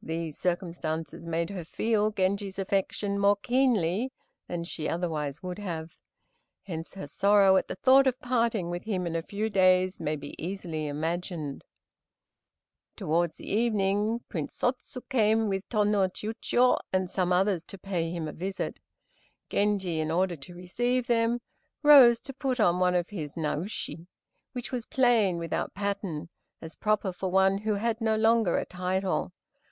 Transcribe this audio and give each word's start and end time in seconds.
These 0.00 0.38
circumstances 0.38 1.26
made 1.26 1.50
her 1.50 1.64
feel 1.66 2.10
Genji's 2.12 2.58
affection 2.58 3.18
more 3.18 3.36
keenly 3.36 4.10
than 4.46 4.64
she 4.64 4.88
otherwise 4.88 5.42
would 5.42 5.58
have; 5.58 5.98
hence 6.62 6.94
her 6.94 7.06
sorrow 7.06 7.58
at 7.58 7.68
the 7.68 7.74
thought 7.74 8.06
of 8.06 8.18
parting 8.20 8.70
with 8.70 8.84
him 8.84 9.06
in 9.06 9.14
a 9.14 9.22
few 9.22 9.50
days 9.50 10.00
may 10.00 10.16
be 10.16 10.34
easily 10.42 10.86
imagined. 10.86 11.62
Towards 12.96 13.36
the 13.36 13.50
evening 13.50 14.22
Prince 14.30 14.54
Sotz 14.54 14.96
came 15.10 15.46
with 15.50 15.68
Tô 15.68 15.86
no 15.86 16.06
Chiûjiô 16.08 16.78
and 16.90 17.10
some 17.10 17.30
others 17.30 17.66
to 17.66 17.76
pay 17.76 18.10
him 18.10 18.26
a 18.26 18.32
visit. 18.32 18.80
Genji, 19.50 20.00
in 20.00 20.10
order 20.10 20.36
to 20.36 20.54
receive 20.54 21.06
them, 21.06 21.40
rose 21.82 22.22
to 22.22 22.32
put 22.32 22.58
on 22.60 22.80
one 22.80 22.94
of 22.94 23.10
his 23.10 23.34
Naoshi, 23.34 24.06
which 24.52 24.72
was 24.72 24.86
plain, 24.86 25.36
without 25.36 25.74
pattern, 25.74 26.30
as 26.62 26.76
proper 26.76 27.12
for 27.12 27.30
one 27.30 27.58
who 27.58 27.74
had 27.74 28.00
no 28.00 28.16
longer 28.16 28.56
a 28.56 28.64
title. 28.64 29.32